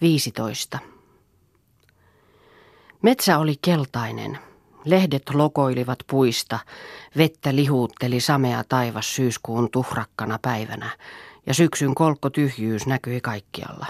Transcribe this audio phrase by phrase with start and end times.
[0.00, 0.78] 15.
[3.02, 4.38] Metsä oli keltainen.
[4.84, 6.58] Lehdet lokoilivat puista,
[7.16, 10.90] vettä lihuutteli samea taivas syyskuun tuhrakkana päivänä
[11.46, 13.86] ja syksyn kolkko tyhjyys näkyi kaikkialla.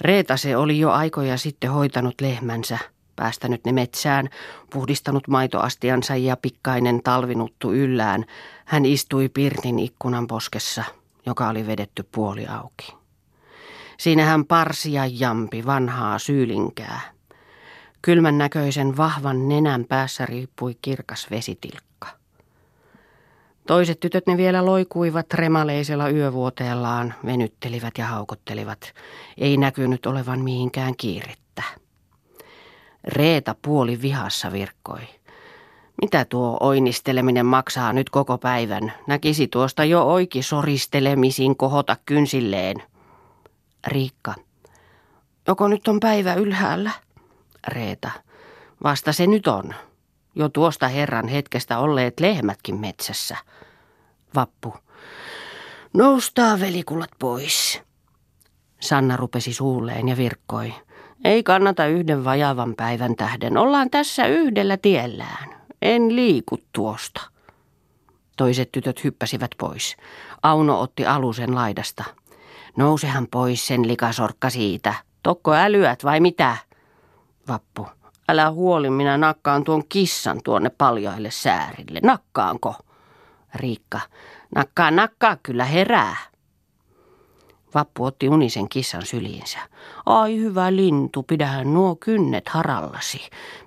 [0.00, 2.78] Reeta se oli jo aikoja sitten hoitanut lehmänsä,
[3.16, 4.28] päästänyt ne metsään,
[4.72, 8.24] puhdistanut maitoastiansa ja pikkainen talvinuttu yllään.
[8.64, 10.84] Hän istui pirtin ikkunan poskessa,
[11.26, 13.03] joka oli vedetty puoli auki.
[13.98, 17.00] Siinä hän parsi ja jampi vanhaa syylinkää.
[18.02, 22.08] Kylmän näköisen vahvan nenän päässä riippui kirkas vesitilkka.
[23.66, 28.92] Toiset tytöt ne vielä loikuivat remaleisella yövuoteellaan, venyttelivät ja haukottelivat.
[29.38, 31.62] Ei näkynyt olevan mihinkään kiirettä.
[33.04, 35.00] Reeta puoli vihassa virkkoi.
[36.02, 38.92] Mitä tuo oinisteleminen maksaa nyt koko päivän?
[39.06, 42.76] Näkisi tuosta jo oiki soristelemisin kohota kynsilleen.
[43.86, 44.34] Riikka.
[45.48, 46.90] Joko nyt on päivä ylhäällä?
[47.68, 48.10] Reeta.
[48.82, 49.74] Vasta se nyt on.
[50.34, 53.36] Jo tuosta herran hetkestä olleet lehmätkin metsässä.
[54.34, 54.74] Vappu.
[55.94, 57.82] Noustaa velikullat pois.
[58.80, 60.74] Sanna rupesi suulleen ja virkkoi.
[61.24, 63.56] Ei kannata yhden vajavan päivän tähden.
[63.56, 65.54] Ollaan tässä yhdellä tiellään.
[65.82, 67.20] En liiku tuosta.
[68.36, 69.96] Toiset tytöt hyppäsivät pois.
[70.42, 72.04] Auno otti alusen laidasta.
[72.76, 74.94] Nousehan pois sen likasorkka siitä.
[75.22, 76.56] Tokko älyät vai mitä?
[77.48, 77.86] Vappu.
[78.28, 82.00] Älä huoli, minä nakkaan tuon kissan tuonne paljaille säärille.
[82.02, 82.74] Nakkaanko?
[83.54, 84.00] Riikka.
[84.54, 86.16] Nakkaa, nakkaa, kyllä herää.
[87.74, 89.58] Vappu otti unisen kissan syliinsä.
[90.06, 93.20] Ai hyvä lintu, pidähän nuo kynnet harallasi.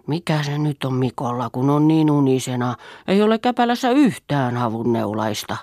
[0.08, 2.76] Mikä se nyt on Mikolla, kun on niin unisena?
[3.08, 5.58] Ei ole käpälässä yhtään havunneulaista.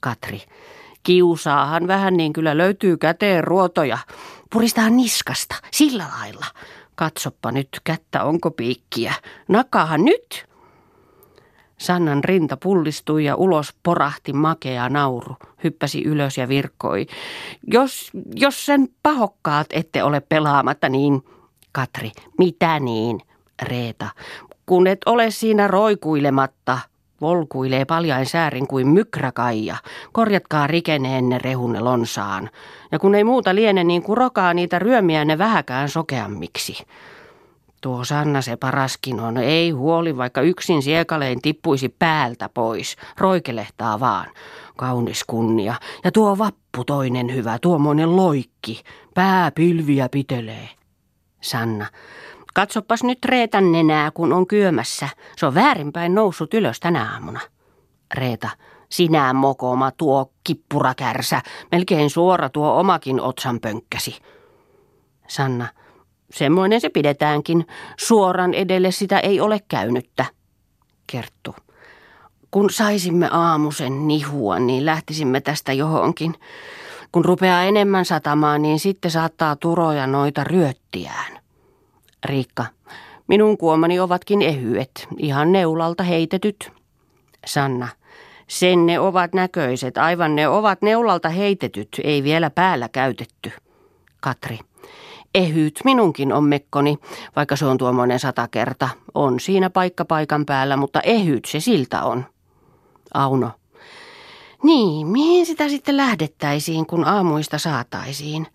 [0.00, 0.42] Katri.
[1.02, 3.98] Kiusaahan vähän niin kyllä löytyy käteen ruotoja.
[4.50, 6.46] Puristahan niskasta, sillä lailla.
[6.94, 9.14] Katsoppa nyt kättä, onko piikkiä.
[9.48, 10.46] Nakaahan nyt.
[11.78, 15.36] Sannan rinta pullistui ja ulos porahti makea nauru.
[15.64, 17.06] Hyppäsi ylös ja virkkoi.
[17.66, 21.22] Jos, jos sen pahokkaat ette ole pelaamatta, niin...
[21.72, 23.20] Katri, mitä niin?
[23.62, 24.08] Reeta,
[24.66, 26.78] kun et ole siinä roikuilematta.
[27.22, 29.76] Volkuilee paljain säärin kuin mykräkaija.
[30.12, 32.50] Korjatkaa rikeneenne rehunne lonsaan.
[32.92, 36.86] Ja kun ei muuta liene, niin kurokaa niitä ryömiä ne vähäkään sokeammiksi.
[37.80, 42.96] Tuo Sanna se paraskin on, ei huoli, vaikka yksin siekalein tippuisi päältä pois.
[43.18, 44.26] Roikelehtaa vaan.
[44.76, 45.74] Kaunis kunnia.
[46.04, 48.82] Ja tuo vappu toinen hyvä, tuommoinen loikki.
[49.14, 50.68] Pää pilviä pitelee.
[51.40, 51.86] Sanna.
[52.52, 55.08] Katsopas nyt Reetan nenää, kun on kyömässä.
[55.36, 57.40] Se on väärinpäin noussut ylös tänä aamuna.
[58.14, 58.48] Reeta.
[58.88, 61.42] Sinä mokoma tuo kippurakärsä.
[61.72, 64.18] Melkein suora tuo omakin otsan pönkkäsi.
[65.28, 65.66] Sanna.
[66.30, 67.66] Semmoinen se pidetäänkin.
[67.98, 70.24] Suoran edelle sitä ei ole käynyttä.
[71.06, 71.54] Kerttu.
[72.50, 76.34] Kun saisimme aamusen nihua, niin lähtisimme tästä johonkin.
[77.12, 81.41] Kun rupeaa enemmän satamaan, niin sitten saattaa turoja noita ryöttiään.
[82.24, 82.66] Riikka.
[83.28, 86.72] Minun kuomani ovatkin ehyet, ihan neulalta heitetyt.
[87.46, 87.88] Sanna.
[88.48, 93.52] Sen ne ovat näköiset, aivan ne ovat neulalta heitetyt, ei vielä päällä käytetty.
[94.20, 94.58] Katri.
[95.34, 96.98] Ehyt minunkin on mekkoni,
[97.36, 98.88] vaikka se on tuommoinen sata kerta.
[99.14, 102.24] On siinä paikka paikan päällä, mutta ehyt se siltä on.
[103.14, 103.50] Auno.
[104.62, 108.46] Niin, mihin sitä sitten lähdettäisiin, kun aamuista saataisiin?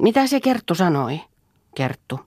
[0.00, 1.20] Mitä se Kerttu sanoi?
[1.74, 2.20] Kerttu.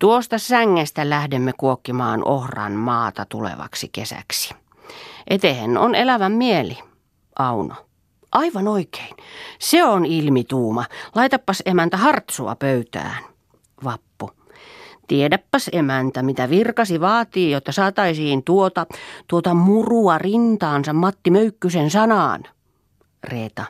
[0.00, 4.54] Tuosta sängestä lähdemme kuokkimaan ohran maata tulevaksi kesäksi.
[5.26, 6.78] Etehen on elävän mieli.
[7.38, 7.74] Auno.
[8.32, 9.16] Aivan oikein.
[9.58, 10.84] Se on ilmituuma.
[11.14, 13.24] Laitapas emäntä hartsua pöytään.
[13.84, 14.30] Vappu.
[15.08, 18.86] Tiedäppäs emäntä, mitä virkasi vaatii, jotta saataisiin tuota,
[19.26, 22.42] tuota murua rintaansa Matti Möykkysen sanaan.
[23.24, 23.64] Reeta.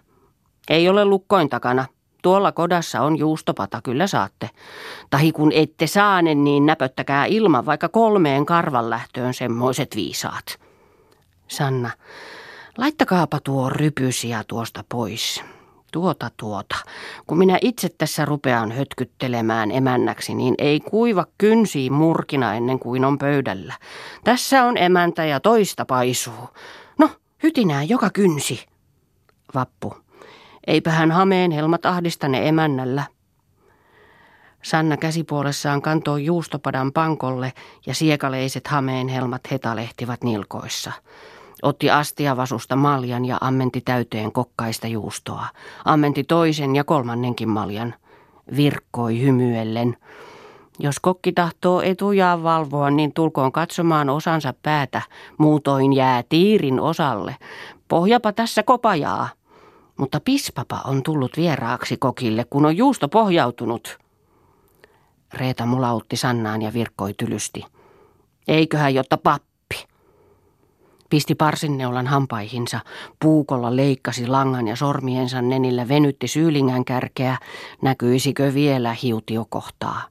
[0.68, 1.86] Ei ole lukkoin takana.
[2.22, 4.50] Tuolla kodassa on juustopata, kyllä saatte.
[5.10, 10.60] Tahi kun ette saane, niin näpöttäkää ilman vaikka kolmeen karvan lähtöön semmoiset viisaat.
[11.48, 11.90] Sanna.
[12.78, 15.42] Laittakaapa tuo rypysiä tuosta pois.
[15.92, 16.76] Tuota tuota.
[17.26, 23.18] Kun minä itse tässä rupean hötkyttelemään emännäksi, niin ei kuiva kynsi murkina ennen kuin on
[23.18, 23.74] pöydällä.
[24.24, 26.48] Tässä on emäntä ja toista paisuu.
[26.98, 27.10] No,
[27.42, 28.66] hytinää joka kynsi.
[29.54, 29.94] Vappu.
[30.66, 33.04] Eipä hän hameen helmat ahdistane emännällä.
[34.62, 37.52] Sanna käsipuolessaan kantoi juustopadan pankolle
[37.86, 40.92] ja siekaleiset hameen helmat hetalehtivat nilkoissa.
[41.62, 45.46] Otti astiavasusta maljan ja ammenti täyteen kokkaista juustoa.
[45.84, 47.94] Ammenti toisen ja kolmannenkin maljan.
[48.56, 49.96] Virkkoi hymyellen.
[50.78, 55.02] Jos kokki tahtoo etujaan valvoa, niin tulkoon katsomaan osansa päätä.
[55.38, 57.36] Muutoin jää tiirin osalle.
[57.88, 59.28] Pohjapa tässä kopajaa.
[60.00, 63.98] Mutta pispapa on tullut vieraaksi kokille, kun on juusto pohjautunut.
[65.34, 67.64] Reeta mulautti Sannaan ja virkkoi tylysti.
[68.48, 69.86] Eiköhän jotta pappi.
[71.10, 72.80] Pisti parsinneulan hampaihinsa,
[73.22, 77.38] puukolla leikkasi langan ja sormiensa nenillä venytti syylingän kärkeä,
[77.82, 80.02] näkyisikö vielä hiutiokohtaa.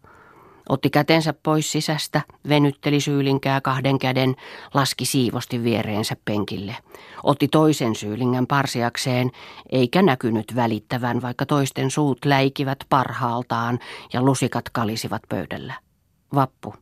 [0.70, 4.36] Otti kätensä pois sisästä, venytteli syylinkää kahden käden,
[4.74, 6.76] laski siivosti viereensä penkille.
[7.24, 9.32] Otti toisen syylingän parsiakseen,
[9.70, 13.80] eikä näkynyt välittävän, vaikka toisten suut läikivät parhaaltaan
[14.14, 15.74] ja lusikat kalisivat pöydällä.
[16.36, 16.74] Vappu.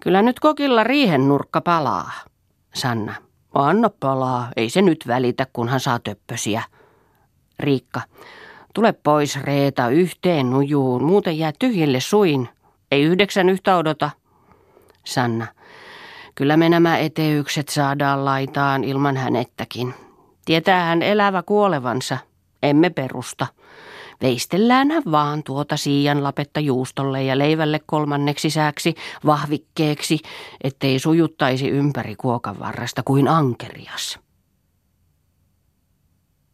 [0.00, 2.10] Kyllä nyt kokilla riihen nurkka palaa.
[2.74, 3.14] Sanna.
[3.54, 6.62] Anna palaa, ei se nyt välitä, kunhan saa töppösiä.
[7.58, 8.00] Riikka.
[8.74, 12.48] Tule pois, Reeta, yhteen nujuun, muuten jää tyhjille suin.
[12.92, 14.10] Ei yhdeksän yhtä odota.
[15.04, 15.46] Sanna.
[16.34, 19.94] Kyllä me nämä eteykset saadaan laitaan ilman hänettäkin.
[20.44, 22.18] Tietää hän elävä kuolevansa.
[22.62, 23.46] Emme perusta.
[24.22, 28.94] Veistelläänhän vaan tuota siian lapetta juustolle ja leivälle kolmanneksi sääksi
[29.26, 30.18] vahvikkeeksi,
[30.64, 34.18] ettei sujuttaisi ympäri kuokan varresta kuin ankerias.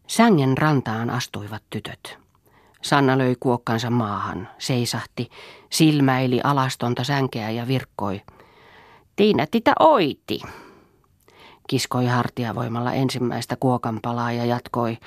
[0.06, 2.27] Sängen rantaan astuivat tytöt.
[2.88, 5.30] Sanna löi kuokkansa maahan, seisahti,
[5.70, 8.22] silmäili alastonta sänkeä ja virkkoi.
[9.16, 10.40] Tiina titä oiti.
[11.66, 14.98] Kiskoi hartiavoimalla ensimmäistä kuokan palaa ja jatkoi.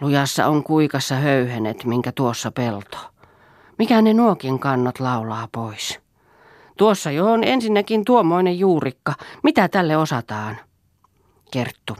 [0.00, 2.98] Lujassa on kuikassa höyhenet, minkä tuossa pelto.
[3.78, 6.00] Mikä ne nuokin kannot laulaa pois?
[6.78, 9.14] Tuossa jo on ensinnäkin tuomoinen juurikka.
[9.42, 10.56] Mitä tälle osataan?
[11.50, 11.96] Kerttu.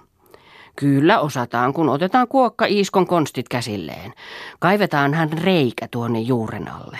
[0.77, 4.13] Kyllä osataan, kun otetaan kuokka Iiskon konstit käsilleen.
[4.59, 6.99] Kaivetaan hän reikä tuonne juuren alle.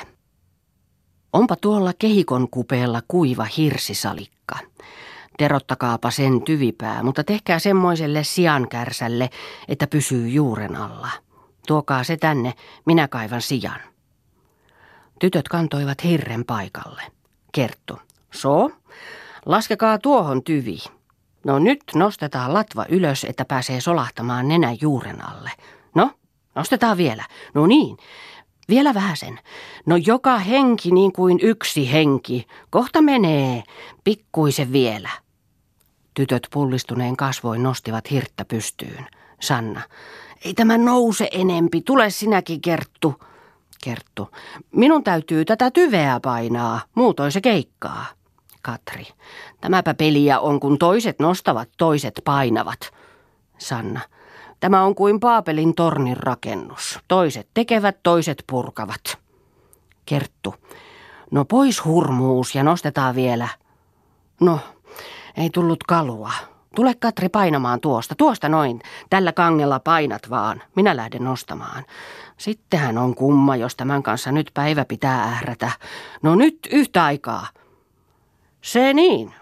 [1.33, 4.59] Onpa tuolla kehikon kupeella kuiva hirsisalikka.
[5.39, 9.31] Terottakaapa sen tyvipää, mutta tehkää semmoiselle siankärsälle,
[9.69, 11.09] että pysyy juuren alla.
[11.67, 12.55] Tuokaa se tänne,
[12.87, 13.81] minä kaivan sijan.
[15.19, 17.03] Tytöt kantoivat hirren paikalle.
[17.53, 17.99] Kerttu.
[18.31, 18.71] So,
[19.47, 20.79] laskekaa tuohon tyvi.
[21.47, 25.51] No nyt nostetaan latva ylös, että pääsee solahtamaan nenä juuren alle.
[25.95, 26.11] No,
[26.55, 27.25] nostetaan vielä.
[27.55, 27.97] No niin,
[28.69, 29.41] vielä vähän sen.
[29.87, 32.47] No joka henki niin kuin yksi henki.
[32.71, 33.63] Kohta menee.
[34.05, 35.11] Pikkuisen vielä.
[36.15, 39.07] Tytöt pullistuneen kasvoin nostivat hirttä pystyyn.
[39.41, 39.81] Sanna.
[40.45, 41.81] Ei tämä nouse enempi.
[41.81, 43.15] Tule sinäkin, Kerttu.
[43.85, 44.31] Kerttu.
[44.71, 46.81] Minun täytyy tätä tyveä painaa.
[46.95, 48.07] Muutoin se keikkaa.
[48.63, 49.07] Katri.
[49.61, 52.93] Tämäpä peliä on, kun toiset nostavat, toiset painavat.
[53.59, 54.01] Sanna.
[54.61, 56.99] Tämä on kuin Paapelin tornin rakennus.
[57.09, 59.19] Toiset tekevät, toiset purkavat.
[60.07, 60.55] Kerttu.
[61.31, 63.49] No pois hurmuus ja nostetaan vielä.
[64.41, 64.59] No,
[65.37, 66.33] ei tullut kalua.
[66.75, 68.81] Tule Katri painamaan tuosta, tuosta noin.
[69.11, 70.63] Tällä kangella painat vaan.
[70.77, 71.85] Minä lähden nostamaan.
[72.37, 75.71] Sittenhän on kumma, jos tämän kanssa nyt päivä pitää ährätä.
[76.23, 77.47] No nyt yhtä aikaa.
[78.63, 79.35] Se niin.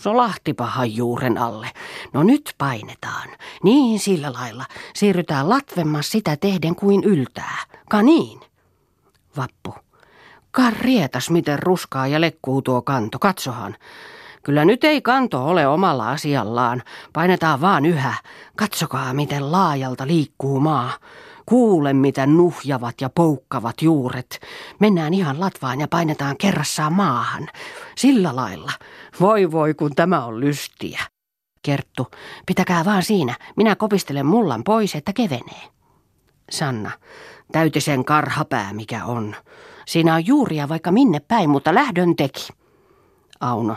[0.00, 1.70] Solahtipahan juuren alle.
[2.12, 3.28] No nyt painetaan.
[3.62, 4.64] Niin sillä lailla.
[4.94, 7.58] Siirrytään latvemmas sitä tehden kuin yltää.
[7.90, 8.40] Ka niin.
[9.36, 9.74] Vappu.
[10.50, 13.18] Karrietas miten ruskaa ja lekkuu tuo kanto.
[13.18, 13.76] Katsohan.
[14.42, 16.82] Kyllä nyt ei kanto ole omalla asiallaan.
[17.12, 18.14] Painetaan vaan yhä.
[18.56, 20.92] Katsokaa, miten laajalta liikkuu maa.
[21.50, 24.40] Kuule, mitä nuhjavat ja poukkavat juuret.
[24.78, 27.48] Mennään ihan latvaan ja painetaan kerrassaan maahan.
[27.96, 28.72] Sillä lailla.
[29.20, 31.00] Voi voi, kun tämä on lystiä.
[31.62, 32.06] Kerttu,
[32.46, 33.34] pitäkää vaan siinä.
[33.56, 35.62] Minä kopistelen mullan pois, että kevenee.
[36.50, 36.90] Sanna,
[37.52, 39.36] täytisen karhapää mikä on.
[39.86, 42.48] Siinä on juuria vaikka minne päin, mutta lähdön teki.
[43.40, 43.76] Auno,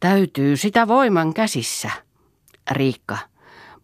[0.00, 1.90] Täytyy sitä voiman käsissä.
[2.70, 3.18] Riikka.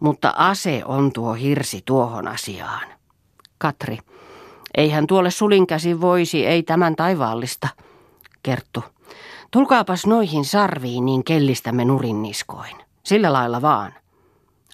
[0.00, 2.88] Mutta ase on tuo hirsi tuohon asiaan.
[3.58, 3.98] Katri.
[4.76, 7.68] Eihän tuolle sulin käsi voisi, ei tämän taivaallista.
[8.42, 8.84] Kerttu.
[9.50, 12.76] Tulkaapas noihin sarviin, niin kellistämme nurinniskoin.
[13.02, 13.94] Sillä lailla vaan.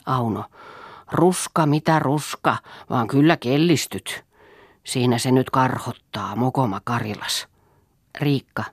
[0.06, 0.44] Auno.
[1.12, 2.56] Ruska mitä ruska,
[2.90, 4.24] vaan kyllä kellistyt.
[4.84, 7.48] Siinä se nyt karhottaa, mokoma Karilas.
[8.20, 8.64] Riikka.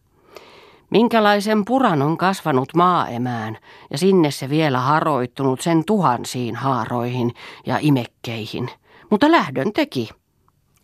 [0.89, 3.57] Minkälaisen puran on kasvanut maaemään
[3.91, 7.33] ja sinne se vielä haroittunut sen tuhansiin haaroihin
[7.65, 8.69] ja imekkeihin.
[9.09, 10.09] Mutta lähdön teki.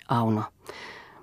[0.09, 0.43] Auno.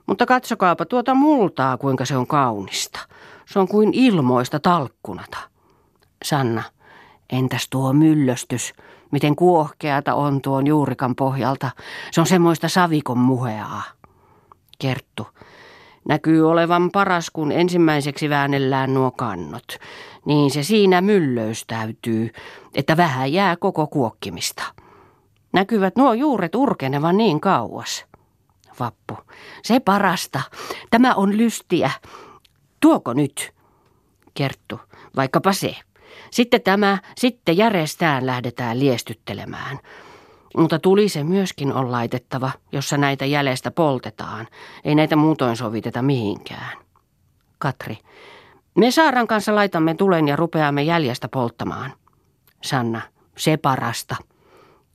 [0.06, 3.00] Mutta katsokaapa tuota multaa, kuinka se on kaunista.
[3.46, 5.38] Se on kuin ilmoista talkkunata.
[6.24, 6.62] Sanna.
[7.30, 8.74] Entäs tuo myllöstys?
[9.10, 11.70] Miten kuohkeata on tuon juurikan pohjalta?
[12.10, 13.82] Se on semmoista savikon muheaa.
[14.78, 15.26] Kerttu.
[16.08, 19.64] Näkyy olevan paras, kun ensimmäiseksi väännellään nuo kannot.
[20.24, 22.30] Niin se siinä myllöystäytyy,
[22.74, 24.62] että vähän jää koko kuokkimista.
[25.52, 28.04] Näkyvät nuo juuret urkenevan niin kauas.
[28.80, 29.18] Vappu.
[29.62, 30.40] Se parasta.
[30.90, 31.90] Tämä on lystiä.
[32.80, 33.52] Tuoko nyt?
[34.34, 34.80] Kerttu.
[35.16, 35.76] Vaikkapa se.
[36.30, 39.78] Sitten tämä, sitten järjestään lähdetään liestyttelemään.
[40.56, 44.48] Mutta tuli se myöskin on laitettava, jossa näitä jäljestä poltetaan.
[44.84, 46.78] Ei näitä muutoin soviteta mihinkään.
[47.58, 47.98] Katri.
[48.76, 51.92] Me Saaran kanssa laitamme tulen ja rupeamme jäljestä polttamaan.
[52.62, 53.00] Sanna.
[53.36, 54.16] Se parasta.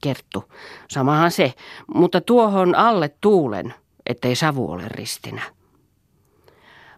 [0.04, 0.44] Kerttu.
[0.90, 1.54] Samahan se,
[1.94, 3.74] mutta tuohon alle tuulen,
[4.06, 5.42] ettei savu ole ristinä.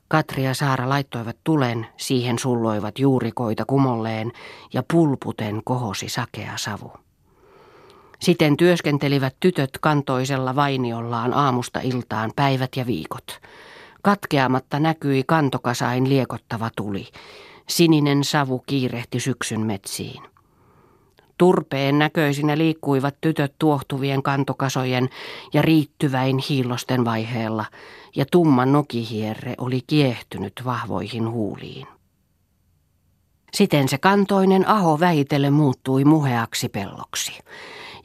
[0.08, 4.32] Katri ja Saara laittoivat tulen, siihen sulloivat juurikoita kumolleen
[4.74, 6.92] ja pulputen kohosi sakea savu.
[8.24, 13.40] Siten työskentelivät tytöt kantoisella vainiollaan aamusta iltaan päivät ja viikot.
[14.02, 17.08] Katkeamatta näkyi kantokasain liekottava tuli.
[17.70, 20.24] Sininen savu kiirehti syksyn metsiin.
[21.38, 25.10] Turpeen näköisinä liikkuivat tytöt tuohtuvien kantokasojen
[25.54, 27.66] ja riittyväin hiillosten vaiheella,
[28.16, 31.88] ja tumma nokihierre oli kiehtynyt vahvoihin huuliin.
[33.54, 37.40] Siten se kantoinen aho väitelle muuttui muheaksi pelloksi.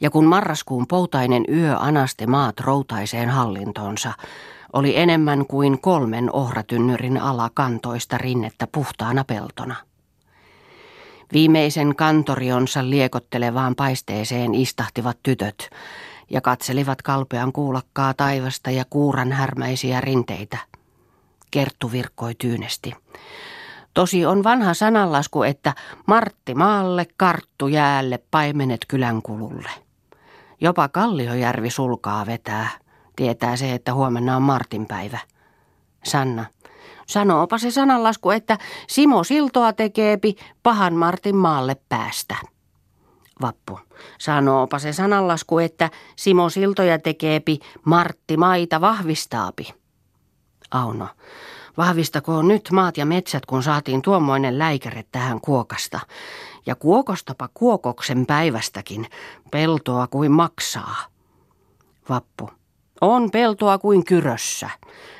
[0.01, 4.13] Ja kun marraskuun poutainen yö anaste maat routaiseen hallintonsa,
[4.73, 9.75] oli enemmän kuin kolmen ohratynnyrin ala kantoista rinnettä puhtaana peltona.
[11.33, 15.69] Viimeisen kantorionsa liekottelevaan paisteeseen istahtivat tytöt
[16.29, 20.57] ja katselivat kalpean kuulakkaa taivasta ja kuuran härmäisiä rinteitä.
[21.51, 22.93] Kerttu virkkoi tyynesti.
[23.93, 25.73] Tosi on vanha sananlasku, että
[26.07, 29.69] Martti maalle, karttu jäälle, paimenet kylänkululle.
[30.61, 32.69] Jopa Kalliojärvi sulkaa vetää.
[33.15, 35.19] Tietää se, että huomenna on Martin päivä.
[36.03, 36.45] Sanna.
[37.07, 42.35] Sanoopa se sananlasku, että Simo Siltoa tekeepi pahan Martin maalle päästä.
[43.41, 43.79] Vappu.
[44.19, 49.73] Sanoopa se sananlasku, että Simo Siltoja tekeepi Martti maita vahvistaapi.
[50.71, 51.07] Auno.
[51.77, 55.99] Vahvistakoon nyt maat ja metsät, kun saatiin tuommoinen läikäre tähän kuokasta.
[56.69, 59.05] Ja kuokostapa kuokoksen päivästäkin,
[59.51, 60.95] peltoa kuin maksaa.
[62.09, 62.49] Vappu.
[63.01, 64.69] On peltoa kuin kyrössä.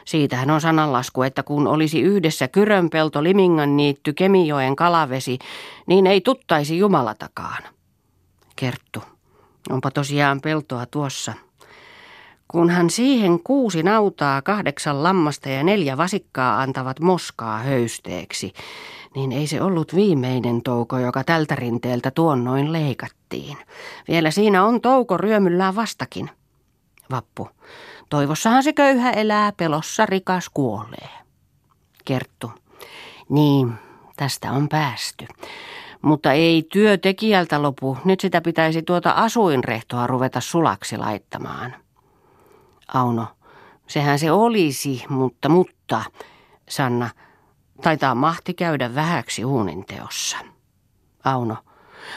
[0.06, 5.40] Siitähän on sananlasku, että kun olisi yhdessä kyrönpelto, limingan niitty, Kemijoen kalavesi,
[5.88, 7.64] niin ei tuttaisi Jumalatakaan.
[8.56, 9.04] Kerttu.
[9.70, 11.34] Onpa tosiaan peltoa tuossa.
[12.48, 18.54] Kun hän siihen kuusi nautaa, kahdeksan lammasta ja neljä vasikkaa antavat moskaa höysteeksi,
[19.16, 23.58] niin ei se ollut viimeinen touko, joka tältä rinteeltä tuon noin leikattiin.
[24.08, 26.30] Vielä siinä on touko ryömyllään vastakin.
[27.12, 27.50] Vappu.
[28.10, 31.10] Toivossahan se köyhä elää, pelossa rikas kuolee.
[32.06, 32.52] Kerttu.
[33.30, 33.74] Niin,
[34.16, 35.28] tästä on päästy.
[36.02, 37.98] Mutta ei työtekijältä lopu.
[38.06, 41.76] Nyt sitä pitäisi tuota asuinrehtoa ruveta sulaksi laittamaan.
[42.94, 43.28] Auno.
[43.88, 46.02] Sehän se olisi, mutta, mutta,
[46.70, 47.10] Sanna,
[47.82, 50.38] taitaa mahti käydä vähäksi uuninteossa.
[51.24, 51.58] Auno.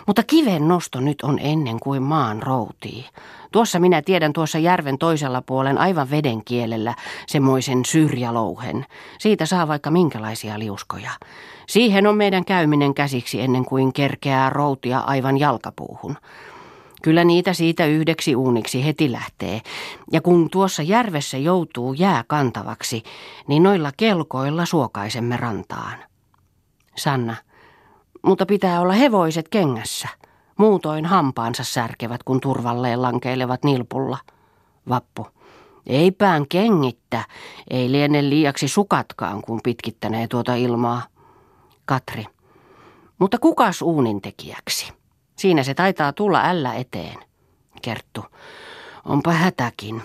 [0.06, 3.04] Mutta kiven nosto nyt on ennen kuin maan routii.
[3.52, 6.94] Tuossa minä tiedän tuossa järven toisella puolen aivan veden kielellä
[7.26, 8.86] semmoisen syrjälouhen.
[9.18, 11.10] Siitä saa vaikka minkälaisia liuskoja.
[11.68, 16.16] Siihen on meidän käyminen käsiksi ennen kuin kerkeää routia aivan jalkapuuhun.
[17.02, 19.60] Kyllä niitä siitä yhdeksi uuniksi heti lähtee.
[20.12, 23.02] Ja kun tuossa järvessä joutuu jää kantavaksi,
[23.46, 25.98] niin noilla kelkoilla suokaisemme rantaan.
[26.96, 27.36] Sanna,
[28.22, 30.08] mutta pitää olla hevoiset kengässä.
[30.56, 34.18] Muutoin hampaansa särkevät, kun turvalleen lankeilevat nilpulla.
[34.88, 35.26] Vappu.
[35.86, 37.24] Eipään kengittä,
[37.70, 41.02] ei liene liiaksi sukatkaan, kun pitkittänee tuota ilmaa.
[41.84, 42.24] Katri.
[43.18, 45.01] Mutta kukas uunintekijäksi?
[45.42, 47.18] Siinä se taitaa tulla ällä eteen.
[47.82, 48.24] Kerttu.
[49.04, 50.02] Onpa hätäkin.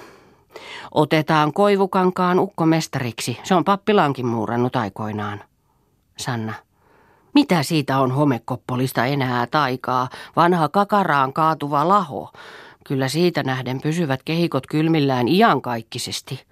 [0.92, 3.38] Otetaan koivukankaan ukkomestariksi.
[3.44, 5.44] Se on pappilaankin muurannut aikoinaan.
[6.18, 6.54] Sanna.
[7.34, 10.10] Mitä siitä on homekoppolista enää taikaa?
[10.36, 12.32] Vanha kakaraan kaatuva laho.
[12.84, 16.46] Kyllä siitä nähden pysyvät kehikot kylmillään iankaikkisesti.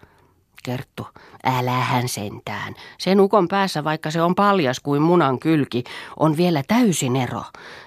[0.63, 1.07] Kerttu,
[1.45, 2.73] älähän sentään.
[2.97, 5.83] Sen ukon päässä, vaikka se on paljas kuin munan kylki,
[6.19, 7.43] on vielä täysin ero.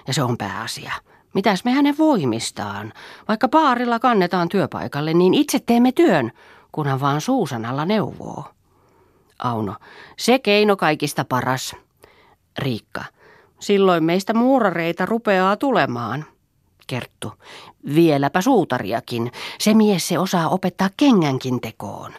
[0.07, 0.93] Ja se on pääasia.
[1.33, 2.93] Mitäs me hänen voimistaan?
[3.27, 6.31] Vaikka paarilla kannetaan työpaikalle, niin itse teemme työn,
[6.71, 8.43] kunhan vaan Suusanalla neuvoo.
[9.39, 9.75] Auno,
[10.17, 11.75] se keino kaikista paras.
[12.57, 13.03] Riikka,
[13.59, 16.25] Silloin meistä muurareita rupeaa tulemaan.
[16.87, 17.33] Kerttu.
[17.95, 19.31] Vieläpä suutariakin.
[19.59, 22.13] Se mies se osaa opettaa kengänkin tekoon.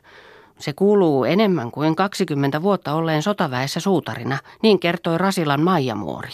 [0.61, 6.31] Se kuuluu enemmän kuin 20 vuotta olleen sotaväessä suutarina, niin kertoi Rasilan Maijamuori.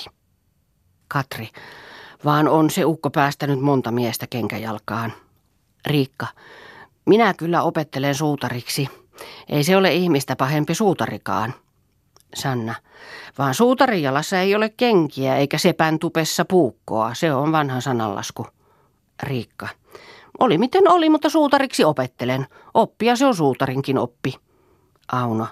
[1.09, 1.49] Katri.
[2.25, 5.13] Vaan on se ukko päästänyt monta miestä kenkäjalkaan.
[5.87, 6.27] Riikka.
[7.07, 8.89] Minä kyllä opettelen suutariksi.
[9.49, 11.55] Ei se ole ihmistä pahempi suutarikaan.
[12.35, 12.75] Sanna.
[13.39, 17.15] Vaan suutarijalassa ei ole kenkiä eikä sepän tupessa puukkoa.
[17.15, 18.47] Se on vanha sananlasku.
[19.23, 19.69] Riikka.
[20.41, 22.47] Oli miten oli, mutta suutariksi opettelen.
[22.75, 24.35] Oppia se on suutarinkin oppi.
[25.13, 25.47] Auno.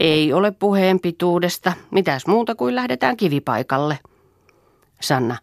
[0.00, 1.72] Ei ole puheen pituudesta.
[1.90, 3.98] Mitäs muuta kuin lähdetään kivipaikalle.
[5.00, 5.36] Sanna.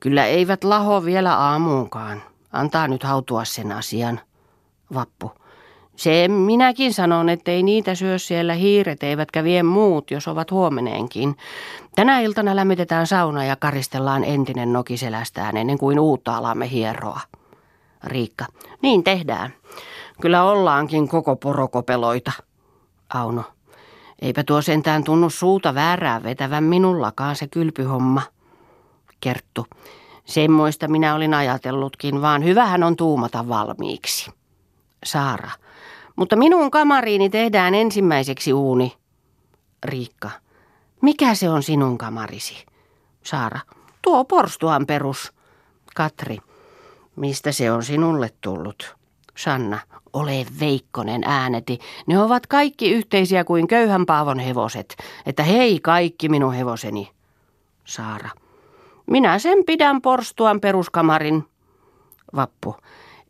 [0.00, 2.22] Kyllä eivät laho vielä aamuunkaan.
[2.52, 4.20] Antaa nyt hautua sen asian.
[4.94, 5.32] Vappu.
[5.96, 11.36] Se minäkin sanon, ettei niitä syö siellä hiiret eivätkä vie muut, jos ovat huomeneenkin.
[11.94, 17.20] Tänä iltana lämmitetään sauna ja karistellaan entinen nokiselästään ennen kuin uutta alamme hieroa.
[18.04, 18.46] Riikka.
[18.82, 19.54] Niin tehdään.
[20.20, 22.32] Kyllä ollaankin koko porokopeloita.
[23.14, 23.44] Auno.
[24.22, 28.22] Eipä tuo sentään tunnu suuta väärää vetävän minullakaan se kylpyhomma.
[29.20, 29.66] Kerttu.
[30.24, 34.30] Semmoista minä olin ajatellutkin, vaan hyvähän on tuumata valmiiksi.
[35.04, 35.50] Saara.
[36.16, 38.96] Mutta minun kamariini tehdään ensimmäiseksi uuni.
[39.84, 40.30] Riikka.
[41.02, 42.66] Mikä se on sinun kamarisi?
[43.22, 43.60] Saara.
[44.02, 45.32] Tuo porstuan perus.
[45.96, 46.38] Katri.
[47.20, 48.96] Mistä se on sinulle tullut?
[49.36, 49.78] Sanna.
[50.12, 51.78] Ole Veikkonen ääneti.
[52.06, 54.96] Ne ovat kaikki yhteisiä kuin köyhän paavon hevoset.
[55.26, 57.10] Että hei kaikki minun hevoseni.
[57.84, 58.28] Saara.
[59.10, 61.44] Minä sen pidän porstuan peruskamarin.
[62.36, 62.76] Vappu.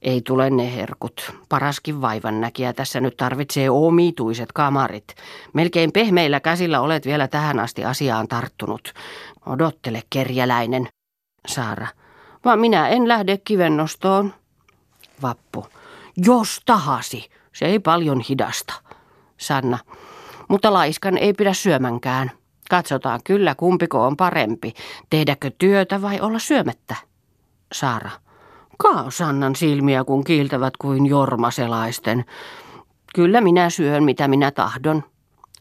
[0.03, 1.33] Ei tule ne herkut.
[1.49, 5.15] Paraskin vaivan näkijä tässä nyt tarvitsee omituiset kamarit.
[5.53, 8.93] Melkein pehmeillä käsillä olet vielä tähän asti asiaan tarttunut.
[9.47, 10.89] Odottele, kerjäläinen.
[11.47, 11.87] Saara.
[12.45, 14.35] Vaan minä en lähde kivennostoon.
[15.23, 15.67] Vappu.
[16.17, 17.31] Jos tahasi.
[17.53, 18.75] Se ei paljon hidasta.
[19.37, 19.79] Sanna.
[20.49, 22.31] Mutta laiskan ei pidä syömänkään.
[22.71, 24.75] Katsotaan kyllä, kumpiko on parempi.
[25.11, 26.97] Tehdäkö työtä vai olla syömättä?
[27.73, 28.11] Saara.
[28.79, 32.25] Kaasannan silmiä, kun kiiltävät kuin jormaselaisten.
[33.15, 35.05] Kyllä minä syön, mitä minä tahdon.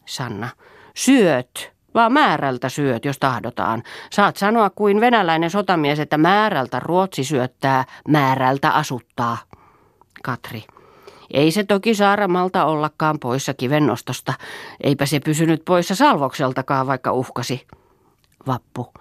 [0.06, 0.48] Sanna.
[0.94, 3.82] Syöt, vaan määrältä syöt, jos tahdotaan.
[4.10, 9.38] Saat sanoa kuin venäläinen sotamies, että määrältä Ruotsi syöttää, määrältä asuttaa.
[10.22, 10.64] Katri.
[11.30, 14.34] Ei se toki Saaramalta ollakaan poissa kivennostosta.
[14.80, 17.66] Eipä se pysynyt poissa salvokseltakaan, vaikka uhkasi.
[18.46, 18.92] Vappu.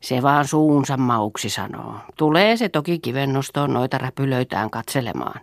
[0.00, 1.94] Se vaan suunsa mauksi sanoo.
[2.16, 5.40] Tulee se toki kivennostoon noita räpylöitään katselemaan.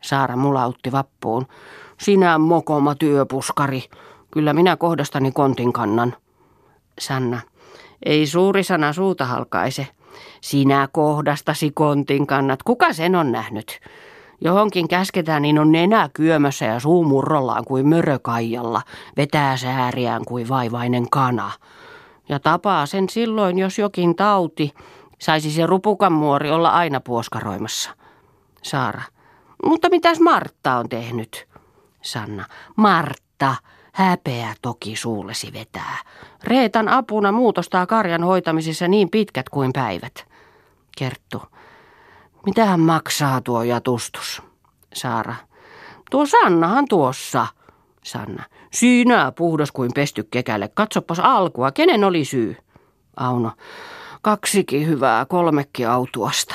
[0.00, 1.46] Saara mulautti vappuun.
[2.00, 3.82] Sinä mokoma työpuskari.
[4.30, 6.14] Kyllä minä kohdastani kontin kannan.
[6.98, 7.40] Sanna.
[8.04, 9.86] Ei suuri sana suuta halkaise.
[10.40, 12.62] Sinä kohdastasi kontin kannat.
[12.62, 13.80] Kuka sen on nähnyt?
[14.40, 18.82] Johonkin käsketään, niin on nenä kyömössä ja suu murrollaan kuin mörökaijalla,
[19.16, 21.50] vetää sääriään kuin vaivainen kana.
[22.28, 24.74] Ja tapaa sen silloin, jos jokin tauti,
[25.18, 27.90] saisi se rupukan muori olla aina puoskaroimassa.
[28.62, 29.02] Saara.
[29.64, 31.48] Mutta mitäs Martta on tehnyt?
[32.02, 32.44] Sanna.
[32.76, 33.56] Martta.
[33.92, 35.98] Häpeä toki suullesi vetää.
[36.44, 40.26] Reetan apuna muutostaa karjan hoitamisessa niin pitkät kuin päivät.
[40.98, 41.42] Kerttu.
[42.46, 44.42] Mitähän maksaa tuo jatustus?
[44.94, 45.34] Saara.
[46.10, 47.46] Tuo Sannahan tuossa.
[48.04, 48.44] Sanna.
[48.72, 50.68] Siinä puhdas kuin pesty kekälle.
[50.74, 51.72] Katsopas alkua.
[51.72, 52.56] Kenen oli syy?
[53.16, 53.52] Auno.
[54.22, 56.54] Kaksikin hyvää, kolmekin autuasta.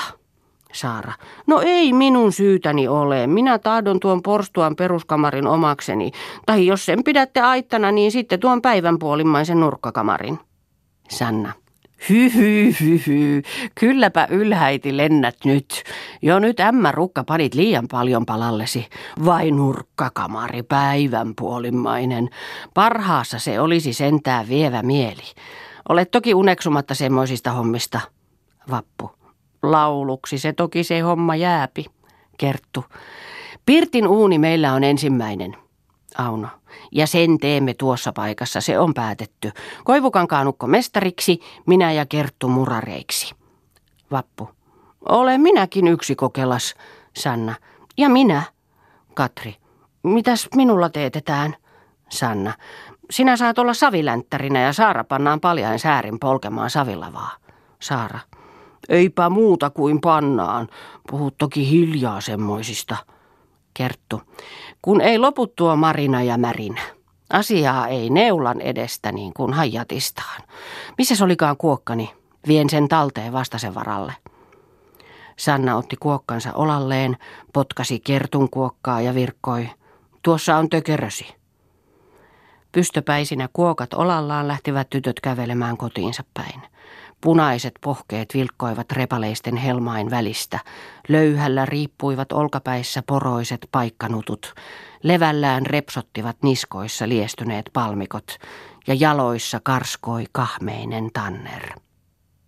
[0.76, 1.12] Saara.
[1.46, 3.26] No ei minun syytäni ole.
[3.26, 6.10] Minä tahdon tuon porstuan peruskamarin omakseni.
[6.46, 10.38] Tai jos sen pidätte aittana, niin sitten tuon päivän puolimmaisen nurkkakamarin.
[11.08, 11.52] Sanna.
[12.10, 13.42] Hy, hy, hy, hy.
[13.74, 15.82] Kylläpä ylhäiti lennät nyt.
[16.22, 18.86] Jo nyt ämmä rukka panit liian paljon palallesi.
[19.24, 22.28] Vai nurkkakamari päivän puolimmainen.
[22.74, 25.22] Parhaassa se olisi sentää vievä mieli.
[25.88, 28.00] Olet toki uneksumatta semmoisista hommista.
[28.70, 29.15] Vappu.
[29.72, 31.84] Lauluksi se toki se homma jääpi.
[32.38, 32.84] Kerttu.
[33.66, 35.56] Pirtin uuni meillä on ensimmäinen.
[36.18, 36.48] Auno.
[36.92, 39.52] Ja sen teemme tuossa paikassa, se on päätetty.
[39.84, 43.34] Koivukankaanukko mestariksi, minä ja Kerttu murareiksi.
[44.10, 44.50] Vappu.
[45.08, 46.74] Olen minäkin yksi kokelas,
[47.16, 47.54] Sanna.
[47.96, 48.42] Ja minä,
[49.14, 49.56] Katri.
[50.02, 51.56] Mitäs minulla teetetään?
[52.08, 52.52] Sanna.
[53.10, 57.30] Sinä saat olla savilänttärinä ja Saara pannaan paljain säärin polkemaan savilavaa.
[57.80, 58.18] Saara.
[58.88, 60.68] Eipä muuta kuin pannaan.
[61.10, 62.96] Puhut toki hiljaa semmoisista.
[63.74, 64.22] Kerttu.
[64.82, 66.80] Kun ei lopu tuo marina ja märinä.
[67.32, 70.42] Asiaa ei neulan edestä niin kuin hajatistaan.
[70.98, 72.14] Missä se olikaan kuokkani?
[72.48, 74.12] Vien sen talteen vastasen varalle.
[75.36, 77.16] Sanna otti kuokkansa olalleen,
[77.52, 79.68] potkasi kertun kuokkaa ja virkkoi.
[80.22, 81.34] Tuossa on tökerösi.
[82.72, 86.62] Pystöpäisinä kuokat olallaan lähtivät tytöt kävelemään kotiinsa päin.
[87.20, 90.58] Punaiset pohkeet vilkkoivat repaleisten helmain välistä.
[91.08, 94.54] Löyhällä riippuivat olkapäissä poroiset paikkanutut.
[95.02, 98.38] Levällään repsottivat niskoissa liestyneet palmikot
[98.86, 101.85] ja jaloissa karskoi kahmeinen tanner.